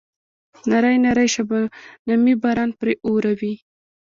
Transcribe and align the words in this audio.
نری 0.69 0.97
نری 1.05 1.27
شبنمي 1.33 2.33
باران 2.41 2.69
پرې 2.79 2.93
اوروي. 3.07 3.53